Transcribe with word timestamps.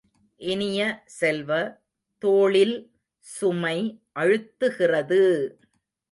இனிய 0.41 0.79
செல்வ, 1.17 1.49
தோளில் 2.23 2.73
சுமை 3.25 3.77
அழுத்துகிறது! 4.15 5.21